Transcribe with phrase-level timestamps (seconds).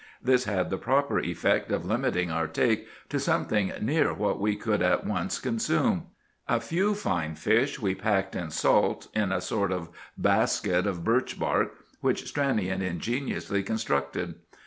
[0.19, 4.81] This had the proper effect of limiting our take to something near what we could
[4.81, 6.07] at once consume.
[6.49, 11.39] A few fine fish we packed in salt, in a sort of basket of birch
[11.39, 14.33] bark which Stranion ingeniously constructed.